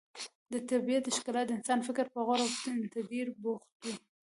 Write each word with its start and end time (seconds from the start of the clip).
د 0.51 0.53
طبیعت 0.69 1.05
ښکلا 1.15 1.41
د 1.45 1.49
انسان 1.57 1.79
فکر 1.87 2.05
په 2.13 2.19
غور 2.25 2.39
او 2.43 2.49
تدبر 2.61 3.27
بوختوي. 3.41 3.93